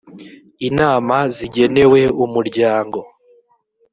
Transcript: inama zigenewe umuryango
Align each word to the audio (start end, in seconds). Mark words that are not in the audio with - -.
inama 0.67 1.15
zigenewe 1.35 2.01
umuryango 2.23 2.99